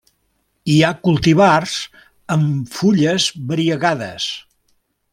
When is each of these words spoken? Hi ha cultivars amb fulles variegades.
Hi 0.75 0.77
ha 0.83 0.89
cultivars 1.07 1.75
amb 2.37 2.73
fulles 2.79 3.31
variegades. 3.55 4.31